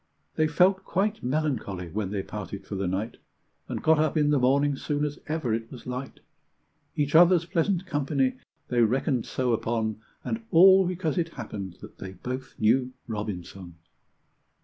They 0.33 0.47
felt 0.47 0.83
quite 0.83 1.21
melancholy 1.21 1.89
when 1.91 2.09
they 2.09 2.23
parted 2.23 2.65
for 2.65 2.73
the 2.73 2.87
night, 2.87 3.17
And 3.67 3.83
got 3.83 3.99
up 3.99 4.17
in 4.17 4.31
the 4.31 4.39
morning 4.39 4.75
soon 4.75 5.05
as 5.05 5.19
ever 5.27 5.53
it 5.53 5.69
was 5.71 5.85
light; 5.85 6.21
Each 6.95 7.13
other's 7.13 7.45
pleasant 7.45 7.85
company 7.85 8.37
they 8.69 8.81
reckoned 8.81 9.27
so 9.27 9.53
upon, 9.53 10.01
And 10.23 10.43
all 10.49 10.87
because 10.87 11.19
it 11.19 11.29
happened 11.35 11.77
that 11.81 11.99
they 11.99 12.13
both 12.13 12.55
knew 12.57 12.93
Robinson! 13.05 13.75